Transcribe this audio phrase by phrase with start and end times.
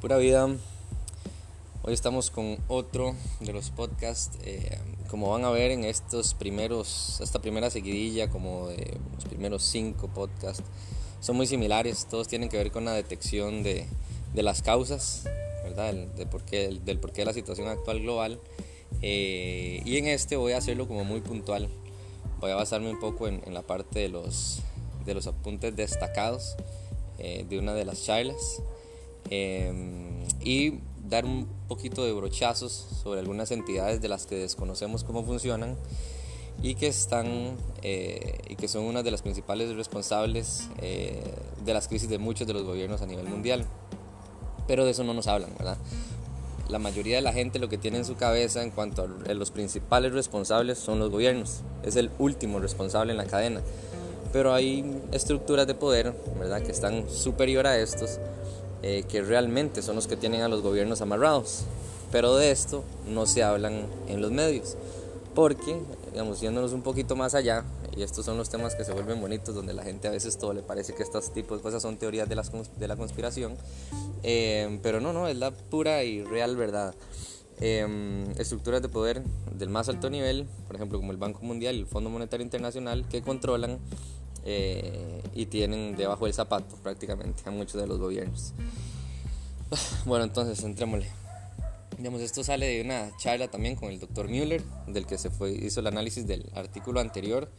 [0.00, 0.46] Pura vida.
[1.82, 4.38] Hoy estamos con otro de los podcasts.
[4.44, 4.78] Eh,
[5.10, 10.06] como van a ver en estos primeros, esta primera seguidilla, como de los primeros cinco
[10.06, 10.62] podcasts,
[11.20, 12.06] son muy similares.
[12.08, 13.86] Todos tienen que ver con la detección de,
[14.34, 15.24] de las causas,
[15.64, 15.92] ¿verdad?
[15.92, 18.38] Del, de por qué, del porqué de la situación actual global.
[19.02, 21.68] Eh, y en este voy a hacerlo como muy puntual.
[22.38, 24.60] Voy a basarme un poco en, en la parte de los,
[25.04, 26.54] de los apuntes destacados
[27.18, 28.62] eh, de una de las charlas.
[29.30, 35.24] Em, y dar un poquito de brochazos sobre algunas entidades de las que desconocemos cómo
[35.24, 35.76] funcionan
[36.62, 41.22] y que están eh, y que son una de las principales responsables eh,
[41.64, 43.64] de las crisis de muchos de los gobiernos a nivel mundial.
[44.66, 45.78] Pero de eso no nos hablan, ¿verdad?
[46.68, 49.50] La mayoría de la gente lo que tiene en su cabeza en cuanto a los
[49.50, 51.62] principales responsables son los gobiernos.
[51.82, 53.62] Es el último responsable en la cadena.
[54.32, 58.18] Pero hay estructuras de poder, ¿verdad?, que están superior a estos
[58.82, 61.64] eh, que realmente son los que tienen a los gobiernos amarrados.
[62.12, 64.76] Pero de esto no se hablan en los medios,
[65.34, 65.78] porque,
[66.12, 69.54] digamos, yéndonos un poquito más allá, y estos son los temas que se vuelven bonitos,
[69.54, 72.28] donde la gente a veces todo le parece que estos tipos de cosas son teorías
[72.28, 73.56] de, las, de la conspiración,
[74.22, 76.94] eh, pero no, no, es la pura y real verdad.
[77.60, 79.20] Eh, estructuras de poder
[79.52, 83.04] del más alto nivel, por ejemplo como el Banco Mundial y el Fondo Monetario Internacional,
[83.08, 83.80] que controlan
[84.50, 88.54] eh, y tienen debajo del zapato prácticamente a muchos de los gobiernos.
[90.06, 91.06] Bueno, entonces entrémosle.
[91.98, 95.52] Digamos, esto sale de una charla también con el doctor Müller, del que se fue,
[95.52, 97.50] hizo el análisis del artículo anterior,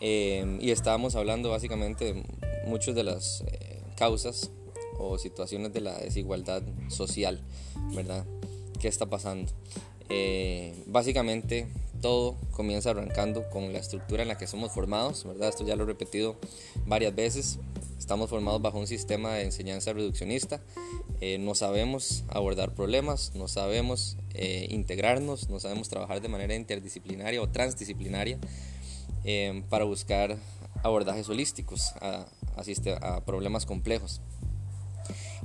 [0.00, 2.24] eh, y estábamos hablando básicamente de
[2.66, 4.50] muchas de las eh, causas
[4.98, 7.42] o situaciones de la desigualdad social,
[7.94, 8.24] ¿verdad?
[8.80, 9.52] ¿Qué está pasando?
[10.86, 11.68] básicamente
[12.02, 15.48] todo comienza arrancando con la estructura en la que somos formados, ¿verdad?
[15.48, 16.36] Esto ya lo he repetido
[16.84, 17.58] varias veces.
[17.98, 20.60] Estamos formados bajo un sistema de enseñanza reduccionista.
[21.20, 27.40] Eh, no sabemos abordar problemas, no sabemos eh, integrarnos, no sabemos trabajar de manera interdisciplinaria
[27.40, 28.38] o transdisciplinaria
[29.24, 30.36] eh, para buscar
[30.82, 34.20] abordajes holísticos a, a, a problemas complejos.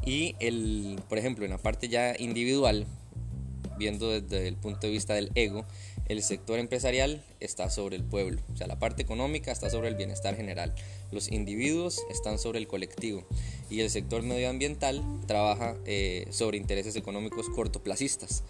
[0.04, 2.88] Y, el, por ejemplo, en la parte ya individual,
[3.78, 5.66] viendo desde el punto de vista del ego,
[6.08, 9.96] el sector empresarial está sobre el pueblo, o sea, la parte económica está sobre el
[9.96, 10.74] bienestar general,
[11.12, 13.26] los individuos están sobre el colectivo.
[13.70, 18.44] Y el sector medioambiental trabaja eh, sobre intereses económicos cortoplacistas.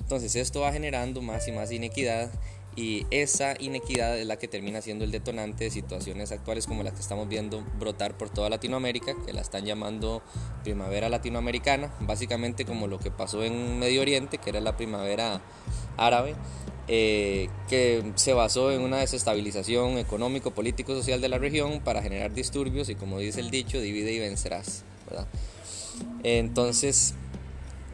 [0.00, 2.30] Entonces esto va generando más y más inequidad.
[2.76, 6.94] Y esa inequidad es la que termina siendo el detonante de situaciones actuales como las
[6.94, 10.22] que estamos viendo brotar por toda Latinoamérica, que la están llamando
[10.62, 15.42] primavera latinoamericana, básicamente como lo que pasó en Medio Oriente, que era la primavera
[16.00, 16.34] árabe,
[16.88, 22.34] eh, que se basó en una desestabilización económico, político, social de la región para generar
[22.34, 24.82] disturbios y como dice el dicho, divide y vencerás.
[26.22, 27.14] Entonces,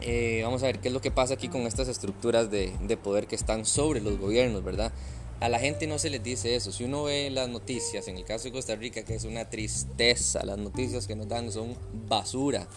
[0.01, 2.71] eh, vamos a ver qué es lo que pasa aquí con estas estructuras de,
[3.03, 4.91] poder que están sobre los gobiernos, ¿verdad?
[5.39, 6.71] A la gente no se les dice eso.
[6.71, 10.43] Si uno ve las noticias, en el caso de Costa Rica, que es una tristeza,
[10.43, 11.75] las noticias que nos dan son
[12.07, 12.67] basura,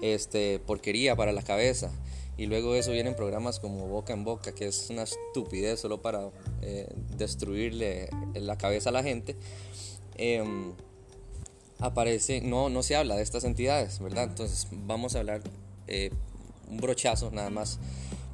[0.00, 1.90] este, porquería para la cabeza.
[2.38, 6.00] Y luego de eso vienen programas como Boca en Boca, que es una estupidez solo
[6.00, 6.30] para
[6.62, 9.36] eh, destruirle la cabeza a la gente.
[10.14, 10.72] Em,
[11.80, 14.24] aparece, no, no se habla de estas entidades, ¿verdad?
[14.24, 15.42] Entonces vamos a hablar
[15.88, 16.10] eh,
[16.70, 17.80] un brochazo nada más,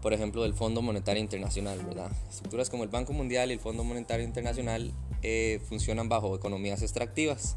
[0.02, 2.12] por ejemplo, del Fondo Monetario Internacional, ¿verdad?
[2.28, 4.92] Estructuras como el Banco Mundial y el Fondo Monetario Internacional
[5.22, 7.56] eh, funcionan bajo economías extractivas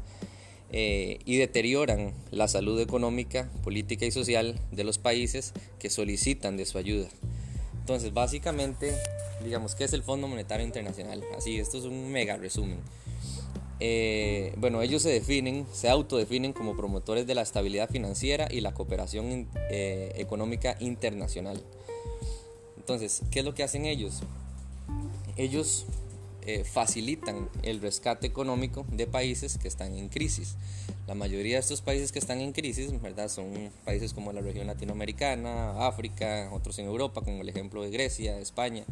[0.70, 6.66] eh, y deterioran la salud económica, política y social de los países que solicitan de
[6.66, 7.08] su ayuda.
[7.80, 8.94] Entonces, básicamente,
[9.42, 11.24] digamos, ¿qué es el Fondo Monetario Internacional?
[11.36, 12.80] Así, esto es un mega resumen.
[13.80, 18.74] Eh, bueno, ellos se definen, se autodefinen como promotores de la estabilidad financiera y la
[18.74, 21.62] cooperación eh, económica internacional.
[22.76, 24.20] Entonces, ¿qué es lo que hacen ellos?
[25.36, 25.86] Ellos
[26.50, 30.56] eh, facilitan el rescate económico de países que están en crisis.
[31.06, 33.28] La mayoría de estos países que están en crisis, ¿verdad?
[33.28, 33.52] Son
[33.84, 38.84] países como la región latinoamericana, África, otros en Europa, como el ejemplo de Grecia, España.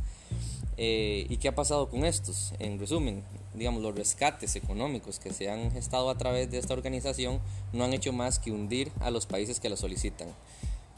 [0.76, 2.52] ¿Y qué ha pasado con estos?
[2.58, 3.22] En resumen,
[3.54, 7.40] digamos, los rescates económicos que se han gestado a través de esta organización
[7.72, 10.28] no han hecho más que hundir a los países que lo solicitan.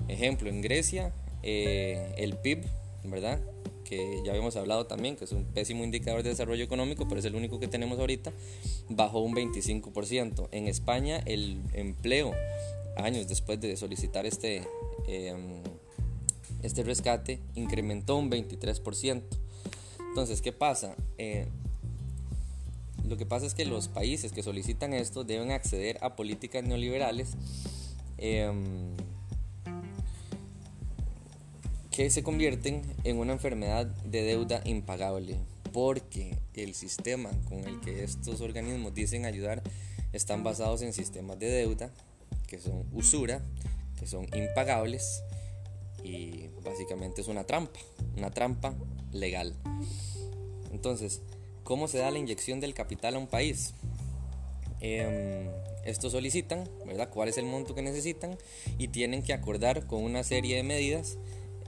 [0.09, 1.13] Ejemplo, en Grecia,
[1.45, 2.65] eh, el PIB,
[3.05, 3.41] ¿verdad?
[3.89, 7.25] Que ya habíamos hablado también, que es un pésimo indicador de desarrollo económico, pero es
[7.25, 8.33] el único que tenemos ahorita,
[8.91, 10.49] bajó un 25%.
[10.53, 12.33] En España el empleo,
[12.97, 14.63] años después de solicitar este,
[15.07, 15.63] em,
[16.63, 19.23] este rescate, incrementó un 23%.
[20.09, 20.95] Entonces, ¿qué pasa?
[21.17, 21.47] Eh,
[23.09, 27.37] lo que pasa es que los países que solicitan esto deben acceder a políticas neoliberales
[28.19, 28.97] em,
[31.99, 35.35] que se convierten en una enfermedad de deuda impagable,
[35.73, 39.65] porque el sistema con el que estos organismos dicen ayudar
[40.13, 41.91] están basados en sistemas de deuda
[42.47, 43.43] que son usura,
[43.99, 45.25] que son impagables
[46.05, 47.81] y básicamente es una trampa,
[48.17, 48.77] una trampa
[49.11, 49.57] legal.
[50.71, 51.21] Entonces,
[51.65, 53.75] ¿cómo se da la inyección del capital a un país?
[54.81, 55.51] Eh,
[55.85, 57.11] estos solicitan, ¿verdad?
[57.11, 58.39] ¿Cuál es el monto que necesitan?
[58.79, 61.19] Y tienen que acordar con una serie de medidas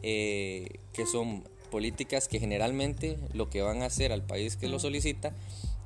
[0.03, 4.79] eh, que son políticas que generalmente lo que van a hacer al país que lo
[4.79, 5.33] solicita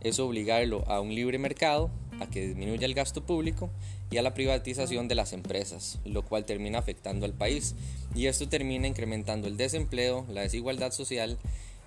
[0.01, 1.91] es obligarlo a un libre mercado,
[2.21, 3.71] a que disminuya el gasto público
[4.11, 7.75] y a la privatización de las empresas, lo cual termina afectando al país.
[8.15, 11.39] Y esto termina incrementando el desempleo, la desigualdad social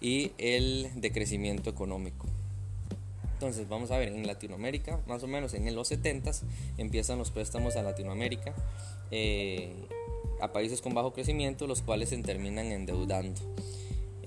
[0.02, 2.26] y el decrecimiento económico.
[3.34, 6.32] Entonces vamos a ver, en Latinoamérica, más o menos en los 70
[6.80, 8.56] empiezan los préstamos a Latinoamérica,
[9.12, 9.76] eh,
[10.40, 13.42] a países con bajo crecimiento, los cuales se terminan endeudando.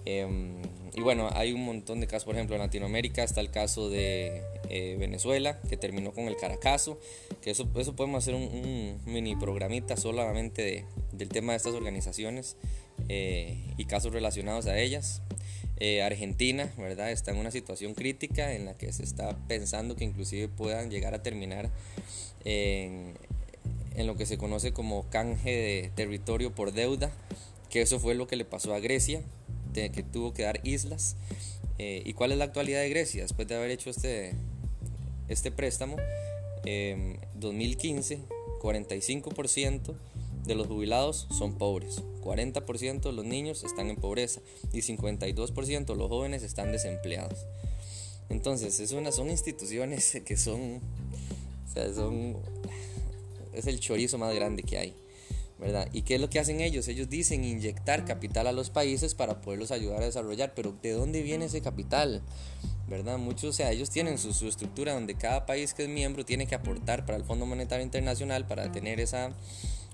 [0.05, 0.63] Em,
[0.95, 4.43] y bueno, hay un montón de casos, por ejemplo, en Latinoamérica está el caso de
[4.69, 6.99] eh, Venezuela, que terminó con el Caracazo,
[7.43, 12.57] que eso, eso podemos hacer un, mini programita solamente del tema de estas organizaciones
[13.09, 15.23] eh, y casos relacionados a ellas.
[15.83, 17.11] Eh, Argentina, ¿verdad?
[17.11, 21.15] Está en una situación crítica en la que se está pensando que inclusive puedan llegar
[21.15, 21.71] a terminar
[22.45, 23.15] en,
[23.95, 27.13] en lo que se conoce como canje de territorio por deuda,
[27.69, 29.23] que eso fue lo que le pasó a Grecia,
[29.73, 31.17] de que tuvo que dar islas.
[31.79, 34.35] Eh, ¿Y cuál es la actualidad de Grecia después de haber hecho este,
[35.29, 35.97] este préstamo?
[36.65, 38.21] Eh, 2015,
[38.61, 39.95] 45%
[40.45, 44.41] de los jubilados son pobres, 40% de los niños están en pobreza
[44.73, 47.47] y 52% de los jóvenes están desempleados.
[48.29, 50.81] Entonces, es una, son instituciones que son,
[51.69, 52.37] o sea, son,
[53.53, 54.95] es el chorizo más grande que hay.
[55.61, 55.89] ¿verdad?
[55.93, 56.89] ¿Y qué es lo que hacen ellos?
[56.89, 61.23] Ellos dicen inyectar capital a los países para poderlos ayudar a desarrollar, pero ¿de dónde
[61.23, 62.23] viene ese capital?
[62.89, 63.19] ¿Verdad?
[63.19, 66.55] Muchos, o sea, ellos tienen su, estructura donde cada país que es miembro tiene que
[66.55, 69.33] aportar para el Fondo Monetario Internacional para tener esa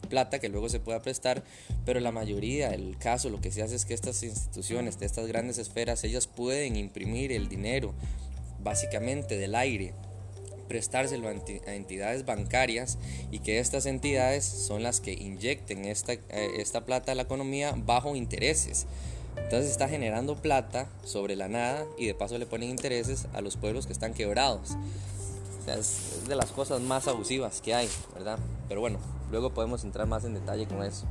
[0.09, 1.43] plata que luego se pueda prestar,
[1.85, 5.27] pero la mayoría, el caso, lo que se hace es que estas instituciones, de estas
[5.27, 7.93] grandes esferas, ellas pueden imprimir el dinero
[8.63, 9.95] básicamente del aire
[10.69, 12.99] prestárselo a entidades bancarias
[13.31, 16.21] y que estas entidades son las que inyecten esta, eh,
[16.59, 18.87] esta plata a la economía bajo intereses.
[19.37, 23.57] Entonces está generando plata sobre la nada y de paso le ponen intereses a los
[23.57, 24.77] pueblos que están quebrados.
[25.61, 28.39] O sea, es, de las cosas más abusivas que hay, ¿verdad?
[28.69, 28.99] Pero bueno,
[29.31, 31.07] luego podemos entrar más en detalle con eso.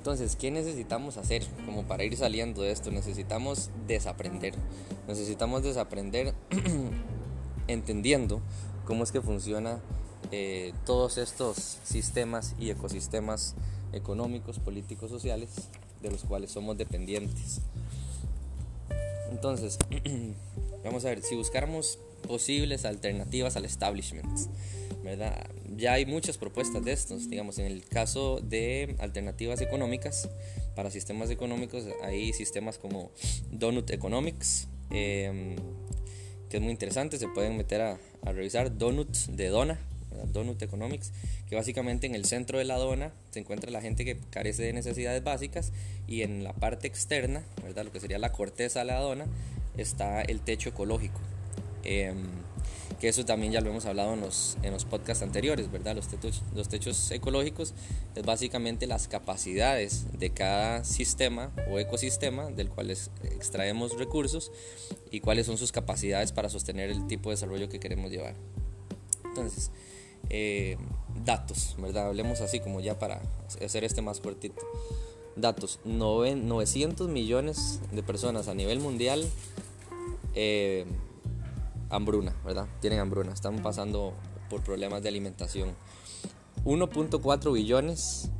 [0.00, 2.90] Entonces, ¿qué necesitamos hacer como para ir saliendo de esto?
[2.90, 4.54] Necesitamos desaprender.
[5.06, 6.34] Necesitamos desaprender
[7.72, 8.40] entendiendo
[8.84, 9.80] cómo es que funciona
[10.32, 13.54] eh, todos estos sistemas y ecosistemas
[13.92, 15.50] económicos, políticos, sociales
[16.02, 17.60] de los cuales somos dependientes.
[19.30, 19.78] Entonces,
[20.84, 24.28] vamos a ver, si buscáramos posibles alternativas al establishment,
[25.02, 25.46] ¿verdad?
[25.76, 30.28] Ya hay muchas propuestas de estos, digamos, en el caso de alternativas económicas,
[30.74, 33.10] para sistemas económicos hay sistemas como
[33.50, 35.56] Donut Economics, eh,
[36.50, 39.78] que es muy interesante, se pueden meter a, revisar Donuts de Dona,
[40.32, 41.12] Donut Economics,
[41.48, 44.72] que básicamente en el centro de la dona se encuentra la gente que carece de
[44.72, 45.72] necesidades básicas
[46.06, 47.84] y en la parte externa, ¿verdad?
[47.84, 49.26] lo que sería la corteza de la dona,
[49.76, 51.20] está el techo ecológico.
[51.84, 52.16] Em,
[53.00, 55.96] que eso también ya lo hemos hablado en los, en los podcasts anteriores, ¿verdad?
[55.96, 57.72] Los techos, los techos ecológicos
[58.14, 64.52] es básicamente las capacidades de cada sistema o ecosistema del cual extraemos recursos
[65.10, 68.34] y cuáles son sus capacidades para sostener el tipo de desarrollo que queremos llevar.
[69.24, 69.70] Entonces,
[70.28, 70.76] eh,
[71.24, 72.08] datos, ¿verdad?
[72.08, 73.22] Hablemos así como ya para
[73.64, 74.60] hacer este más cortito.
[75.36, 79.26] Datos, 900 millones de personas a nivel mundial.
[80.34, 80.84] Eh,
[81.90, 82.66] hambruna, ¿verdad?
[82.80, 84.14] Tienen hambruna, están pasando
[84.48, 85.74] por problemas de alimentación.
[86.64, 88.30] 1.4 billones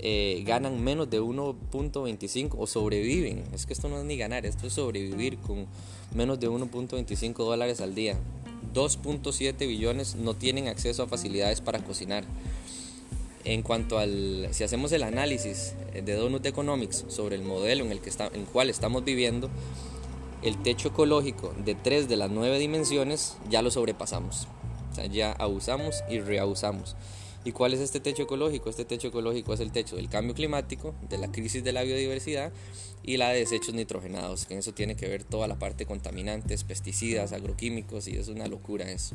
[0.00, 3.44] eh, ganan menos de 1.25 o sobreviven.
[3.52, 5.66] Es que esto no es ni ganar, esto es sobrevivir con
[6.14, 8.16] menos de 1.25 dólares al día.
[8.74, 12.24] 2.7 billones no tienen acceso a facilidades para cocinar.
[13.44, 18.00] En cuanto al, si hacemos el análisis de Donut Economics sobre el modelo en el,
[18.00, 19.48] que está, en cual estamos viviendo,
[20.42, 24.48] el techo ecológico de tres de las nueve dimensiones ya lo sobrepasamos.
[25.12, 26.96] Ya abusamos y reabusamos.
[27.44, 28.68] ¿Y cuál es este techo ecológico?
[28.68, 32.52] Este techo ecológico es el techo del cambio climático, de la crisis de la biodiversidad
[33.04, 36.64] y la de desechos nitrogenados, que en eso tiene que ver toda la parte contaminantes,
[36.64, 39.14] pesticidas, agroquímicos y es una locura eso.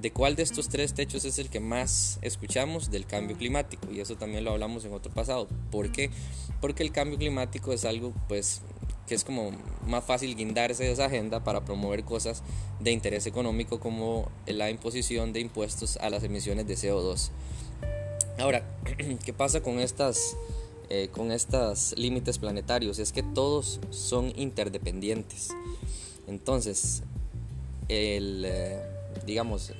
[0.00, 2.90] ¿De cuál de estos tres techos es el que más escuchamos?
[2.90, 3.90] Del cambio climático.
[3.90, 5.48] Y eso también lo hablamos en otro pasado.
[5.70, 6.10] ¿Por qué?
[6.60, 8.62] Porque el cambio climático es algo pues
[9.12, 9.50] que es como
[9.86, 12.42] más fácil guindarse de esa agenda para promover cosas
[12.80, 17.28] de interés económico como la imposición de impuestos a las emisiones de CO2.
[18.38, 18.66] Ahora,
[19.26, 20.34] ¿qué pasa con estas
[20.88, 22.98] eh, con estos límites planetarios?
[22.98, 25.50] Es que todos son interdependientes.
[26.26, 27.02] Entonces,
[27.88, 28.80] el, eh,
[29.26, 29.74] digamos,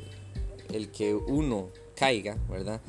[0.75, 2.83] el que uno caiga, ¿verdad?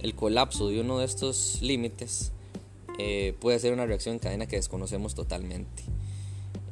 [0.00, 2.32] El colapso de uno de estos límites
[2.98, 5.84] eh, puede ser una reacción en cadena que desconocemos totalmente.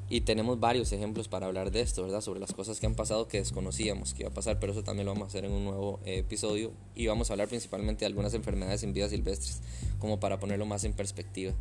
[0.08, 2.20] Y tenemos varios ejemplos para hablar de esto, ¿verdad?
[2.20, 5.06] Sobre las cosas que han pasado que desconocíamos que iba a pasar, pero eso también
[5.06, 6.72] lo vamos a hacer en un nuevo eh, episodio.
[6.94, 9.62] Y vamos a hablar principalmente de algunas enfermedades en vidas silvestres,
[9.98, 11.54] como para ponerlo más en perspectiva.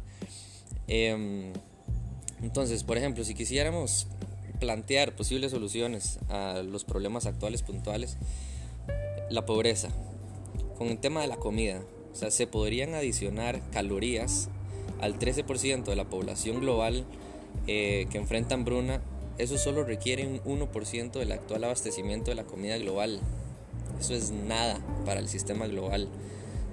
[0.88, 1.54] Em,
[2.42, 4.08] entonces, por ejemplo, si quisiéramos
[4.60, 8.18] plantear posibles soluciones a los problemas actuales puntuales,
[9.30, 9.90] la pobreza,
[10.78, 14.50] con el tema de la comida, o sea, se podrían adicionar calorías
[15.00, 17.06] al 13% de la población global
[17.68, 19.02] eh, que enfrenta hambruna.
[19.38, 23.20] Eso solo requiere un 1% del actual abastecimiento de la comida global.
[24.00, 26.10] Eso es nada para el sistema global.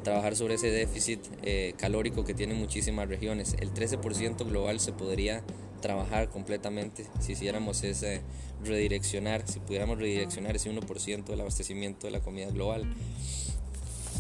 [0.03, 3.55] Trabajar sobre ese déficit eh, calórico que tienen muchísimas regiones.
[3.61, 5.43] El 13% global se podría
[5.81, 8.23] trabajar completamente si hiciéramos ese
[8.65, 12.85] redireccionar, si pudiéramos redireccionar ese 1% del abastecimiento de la comida global.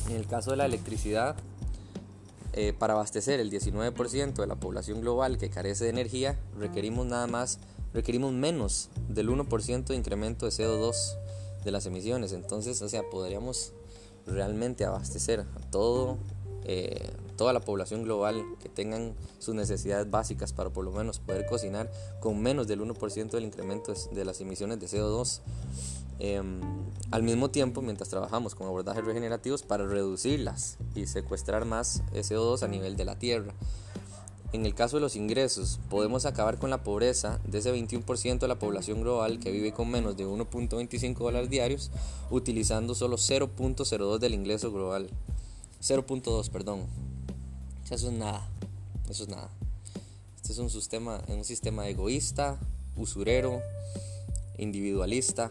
[0.08, 1.36] En el caso de la electricidad,
[2.54, 7.26] eh, para abastecer el 19% de la población global que carece de energía, requerimos nada
[7.26, 7.58] más,
[7.92, 11.16] requerimos menos del 1% de incremento de CO2
[11.64, 12.32] de las emisiones.
[12.32, 13.72] Entonces, o sea, podríamos
[14.26, 16.18] realmente abastecer a todo
[16.64, 21.46] eh, toda la población global que tengan sus necesidades básicas para por lo menos poder
[21.46, 21.90] cocinar
[22.20, 25.40] con menos del 1% del incremento de las emisiones de CO2.
[26.18, 26.60] Em,
[27.12, 32.68] al mismo tiempo, mientras trabajamos con abordajes regenerativos para reducirlas y secuestrar más CO2 a
[32.68, 33.54] nivel de la Tierra.
[34.52, 38.48] En el caso de los ingresos, podemos acabar con la pobreza de ese 21% de
[38.48, 41.90] la población global que vive con menos de 1.25 dólares diarios,
[42.30, 45.10] utilizando solo 0.02 del ingreso global.
[45.80, 46.86] 0.2, perdón.
[47.90, 48.46] Eso es nada.
[49.08, 49.50] Eso es nada.
[50.36, 52.58] Este es un sistema, un sistema egoísta,
[52.96, 53.62] usurero,
[54.58, 55.50] individualista,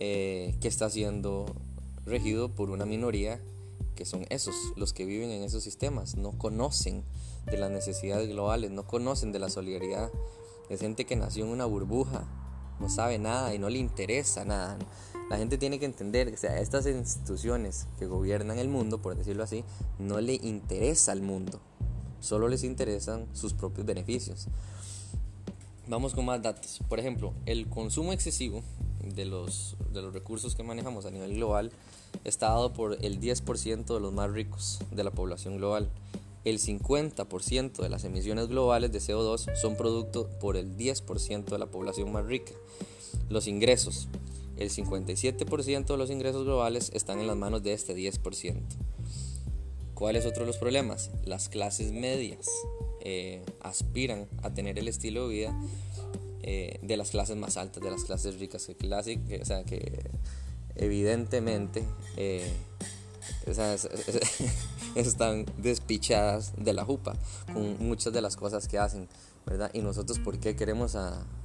[0.00, 1.46] eh, que está siendo
[2.04, 3.40] regido por una minoría
[3.94, 6.16] que son esos, los que viven en esos sistemas.
[6.16, 7.04] No conocen
[7.46, 10.10] de las necesidades globales, no conocen de la solidaridad.
[10.70, 12.26] Es gente que nació en una burbuja,
[12.80, 14.78] no sabe nada y no le interesa nada.
[15.30, 19.44] La gente tiene que entender que sea, estas instituciones que gobiernan el mundo, por decirlo
[19.44, 19.62] así,
[20.00, 21.60] no le interesa al mundo,
[22.18, 24.48] solo les interesan sus propios beneficios.
[25.86, 26.80] Vamos con más datos.
[26.88, 28.64] Por ejemplo, el consumo excesivo
[29.04, 31.70] de los, de los recursos que manejamos a nivel global
[32.24, 35.90] está dado por el 10% de los más ricos de la población global.
[36.44, 41.66] El 50% de las emisiones globales de CO2 son producto por el 10% de la
[41.66, 42.52] población más rica.
[43.28, 44.08] Los ingresos
[44.60, 48.60] el 57% de los ingresos globales están en las manos de este 10%.
[49.94, 51.10] ¿Cuáles otros los problemas?
[51.24, 52.46] Las clases medias
[53.00, 55.60] eh, aspiran a tener el estilo de vida
[56.42, 60.10] eh, de las clases más altas, de las clases ricas, que, o sea, que
[60.76, 61.82] evidentemente
[62.18, 62.50] eh,
[64.94, 67.14] están despichadas de la jupa
[67.52, 69.08] con muchas de las cosas que hacen,
[69.46, 69.70] ¿verdad?
[69.72, 70.96] Y nosotros, ¿por qué queremos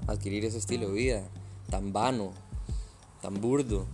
[0.08, 1.30] adquirir ese estilo de vida
[1.70, 2.34] tan vano,
[3.22, 3.86] tan burdo,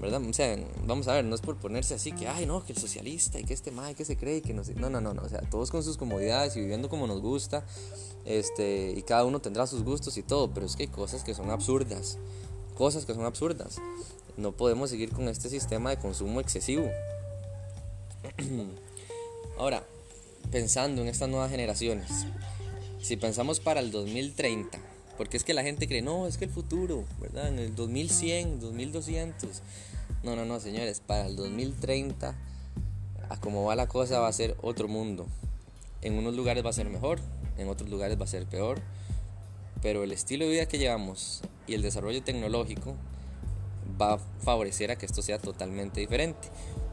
[0.00, 0.22] ¿verdad?
[0.22, 2.78] O sea, vamos a ver, no es por ponerse así que, ay, no, que el
[2.78, 4.74] socialista y que este mae que se cree que no sé.
[4.74, 7.64] No, no, no, no, o sea, todos con sus comodidades y viviendo como nos gusta,
[8.24, 11.34] este, y cada uno tendrá sus gustos y todo, pero es que hay cosas que
[11.34, 12.18] son absurdas,
[12.76, 13.78] cosas que son absurdas.
[14.36, 16.90] No podemos seguir con este sistema de consumo excesivo.
[19.58, 19.82] Ahora,
[20.50, 22.10] pensando en estas nuevas generaciones,
[23.00, 24.78] si pensamos para el 2030,
[25.16, 27.48] porque es que la gente cree, no, es que el futuro, ¿verdad?
[27.48, 29.62] En el 2100, 2200.
[30.22, 32.34] No, no, no, señores, para el 2030,
[33.28, 35.26] a como va la cosa, va a ser otro mundo.
[36.02, 37.20] En unos lugares va a ser mejor,
[37.58, 38.80] en otros lugares va a ser peor.
[39.82, 42.94] Pero el estilo de vida que llevamos y el desarrollo tecnológico
[44.00, 46.48] va a favorecer a que esto sea totalmente diferente.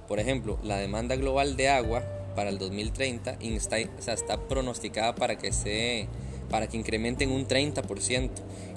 [0.08, 2.03] Por ejemplo, la demanda global de agua
[2.36, 6.08] para el 2030 está, está pronosticada para que se
[6.53, 8.29] para que incrementen un 30%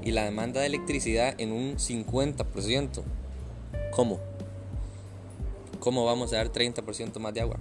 [0.02, 3.02] y la demanda de electricidad en un 50%.
[3.90, 4.18] ¿Cómo?
[5.78, 7.59] ¿Cómo vamos a dar 30% más de agua?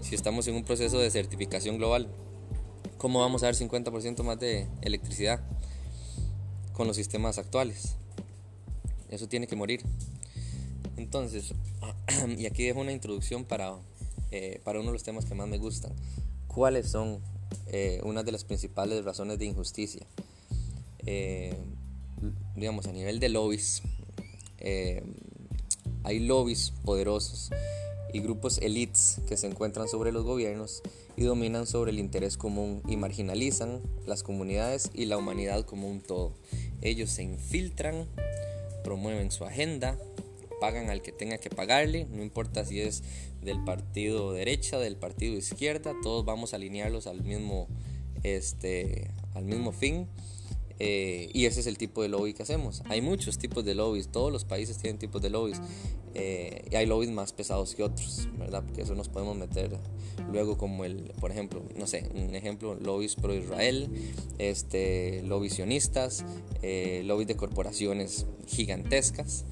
[0.00, 2.08] Si estamos en un proceso de certificación global,
[2.98, 5.40] ¿cómo vamos a dar 50% más de electricidad
[6.72, 7.94] con los sistemas actuales?
[9.08, 9.82] Eso tiene que morir.
[10.96, 11.54] Entonces,
[12.36, 13.76] y aquí dejo una introducción para,
[14.32, 15.92] eh, para uno de los temas que más me gustan.
[16.48, 17.22] ¿Cuáles son
[17.66, 20.06] eh, una de las principales razones de injusticia?
[21.06, 21.54] Eh,
[22.56, 23.82] digamos, a nivel de lobbies,
[26.04, 27.50] hay lobbies poderosos
[28.14, 30.82] y grupos elites que se encuentran sobre los gobiernos
[31.16, 36.00] y dominan sobre el interés común y marginalizan las comunidades y la humanidad como un
[36.00, 36.32] todo.
[36.80, 38.06] Ellos se infiltran,
[38.84, 39.98] promueven su agenda,
[40.64, 43.02] pagan al que tenga que pagarle, no importa si es
[43.42, 47.68] del partido derecha, del partido izquierda, todos vamos a alinearlos al mismo,
[48.22, 50.08] este, al mismo fin.
[50.78, 52.82] Eh, y ese es el tipo de lobby que hacemos.
[52.86, 55.60] Hay muchos tipos de lobbies, todos los países tienen tipos de lobbies.
[56.14, 58.62] Eh, y hay lobbies más pesados que otros, ¿verdad?
[58.64, 59.78] Porque eso nos podemos meter
[60.32, 63.90] luego como el, por ejemplo, no sé, un ejemplo, lobbies pro Israel,
[64.38, 66.24] este, lobbies sionistas,
[66.62, 69.44] eh, lobbies de corporaciones gigantescas.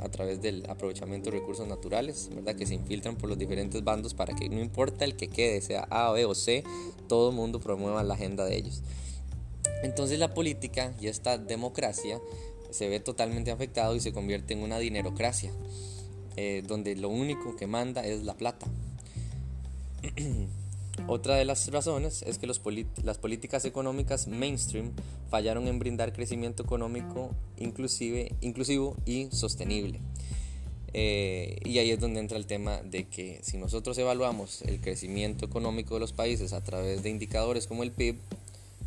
[0.00, 2.54] A través del aprovechamiento de recursos naturales, ¿verdad?
[2.54, 5.86] que se infiltran por los diferentes bandos para que no importa el que quede, sea
[5.90, 6.62] A, B o C,
[7.08, 8.82] todo el mundo promueva la agenda de ellos.
[9.82, 12.20] Entonces la política y esta democracia
[12.70, 15.52] se ve totalmente afectado y se convierte en una dinerocracia,
[16.36, 18.66] eh, donde lo único que manda es la plata.
[21.06, 24.92] Otra de las razones es que las políticas económicas mainstream
[25.28, 30.00] fallaron en brindar crecimiento económico inclusive, inclusivo y sostenible.
[30.96, 35.44] Eh, y ahí es donde entra el tema de que si nosotros evaluamos el crecimiento
[35.44, 38.16] económico de los países a través de indicadores como el PIB,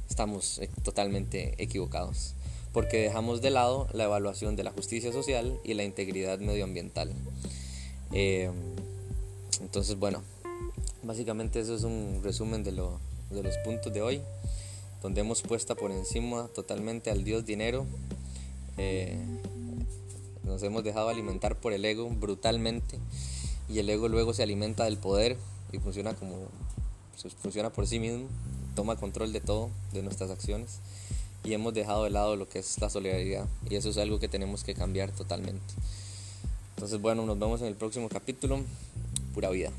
[0.09, 2.33] estamos eh, totalmente equivocados,
[2.71, 7.11] porque dejamos de lado la evaluación de la justicia social y la integridad medioambiental.
[8.13, 8.49] Eh,
[9.59, 10.23] entonces, bueno,
[11.07, 12.99] básicamente eso es un resumen de, lo,
[13.31, 14.21] de los puntos de hoy,
[15.01, 17.85] donde hemos puesto por encima totalmente al Dios dinero.
[18.77, 19.17] Eh,
[20.43, 22.99] nos hemos dejado alimentar por el ego brutalmente
[23.69, 25.37] y el ego luego se alimenta del poder
[25.71, 26.35] y funciona como
[27.41, 28.27] funciona por sí mismo
[28.75, 30.79] toma control de todo, de nuestras acciones
[31.43, 34.27] y hemos dejado de lado lo que es la solidaridad y eso es algo que
[34.27, 35.73] tenemos que cambiar totalmente.
[36.75, 38.61] Entonces bueno, nos vemos en el próximo capítulo.
[39.33, 39.71] Pura vida.